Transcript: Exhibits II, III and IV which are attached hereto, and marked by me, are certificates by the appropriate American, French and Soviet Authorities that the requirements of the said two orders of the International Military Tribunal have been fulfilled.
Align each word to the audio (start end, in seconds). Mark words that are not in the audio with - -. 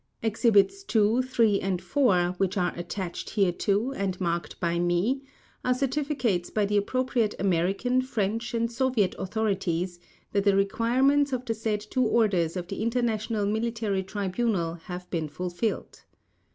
Exhibits 0.23 0.83
II, 0.95 1.19
III 1.39 1.61
and 1.61 1.79
IV 1.79 2.39
which 2.39 2.57
are 2.57 2.73
attached 2.75 3.35
hereto, 3.35 3.91
and 3.91 4.19
marked 4.19 4.59
by 4.59 4.79
me, 4.79 5.21
are 5.63 5.75
certificates 5.75 6.49
by 6.49 6.65
the 6.65 6.75
appropriate 6.75 7.35
American, 7.37 8.01
French 8.01 8.55
and 8.55 8.71
Soviet 8.71 9.13
Authorities 9.19 9.99
that 10.31 10.43
the 10.43 10.55
requirements 10.55 11.31
of 11.33 11.45
the 11.45 11.53
said 11.53 11.81
two 11.81 12.01
orders 12.03 12.57
of 12.57 12.65
the 12.67 12.81
International 12.81 13.45
Military 13.45 14.01
Tribunal 14.01 14.73
have 14.73 15.07
been 15.11 15.29
fulfilled. 15.29 16.01